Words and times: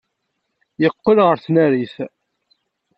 Yeqqel 0.81 1.17
ɣer 1.25 1.37
tnarit. 1.43 1.95